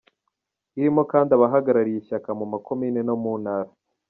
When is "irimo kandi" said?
0.79-1.29